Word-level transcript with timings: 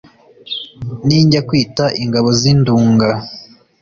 ninjya 1.05 1.41
kwita 1.47 1.85
ingabo 2.03 2.29
z’i 2.39 2.53
nduga 2.59 3.09